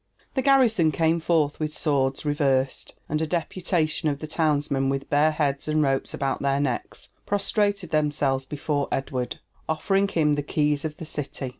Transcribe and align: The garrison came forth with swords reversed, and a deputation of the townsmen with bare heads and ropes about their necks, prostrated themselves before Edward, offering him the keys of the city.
The 0.33 0.41
garrison 0.41 0.91
came 0.91 1.19
forth 1.19 1.59
with 1.59 1.77
swords 1.77 2.25
reversed, 2.25 2.95
and 3.07 3.21
a 3.21 3.27
deputation 3.27 4.09
of 4.09 4.17
the 4.17 4.25
townsmen 4.25 4.89
with 4.89 5.11
bare 5.11 5.29
heads 5.29 5.67
and 5.67 5.83
ropes 5.83 6.11
about 6.11 6.41
their 6.41 6.59
necks, 6.59 7.09
prostrated 7.27 7.91
themselves 7.91 8.43
before 8.45 8.87
Edward, 8.91 9.41
offering 9.69 10.07
him 10.07 10.33
the 10.33 10.41
keys 10.41 10.83
of 10.83 10.97
the 10.97 11.05
city. 11.05 11.49